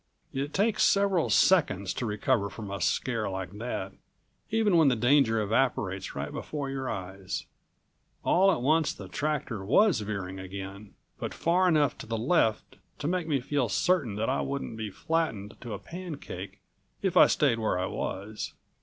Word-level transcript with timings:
It 0.33 0.51
takes 0.51 0.81
several 0.83 1.29
seconds 1.29 1.93
to 1.93 2.07
recover 2.07 2.49
from 2.49 2.71
a 2.71 2.81
scare 2.81 3.29
like 3.29 3.51
that, 3.59 3.91
even 4.49 4.75
when 4.75 4.87
the 4.87 4.95
danger 4.95 5.39
evaporates 5.39 6.15
right 6.15 6.31
before 6.31 6.71
your 6.71 6.89
eyes. 6.89 7.45
All 8.23 8.51
at 8.51 8.63
once 8.63 8.93
the 8.93 9.07
tractor 9.07 9.63
was 9.63 9.99
veering 9.99 10.39
again, 10.39 10.95
but 11.19 11.35
far 11.35 11.67
enough 11.67 11.99
to 11.99 12.07
the 12.07 12.17
left 12.17 12.77
to 12.97 13.07
make 13.07 13.27
me 13.27 13.39
feel 13.39 13.69
certain 13.69 14.15
that 14.15 14.27
I 14.27 14.41
wouldn't 14.41 14.75
be 14.75 14.89
flattened 14.89 15.55
to 15.61 15.73
a 15.75 15.77
pancake 15.77 16.61
if 17.03 17.15
I 17.15 17.27
stayed 17.27 17.59
where 17.59 17.77
I 17.77 17.85
was. 17.85 18.55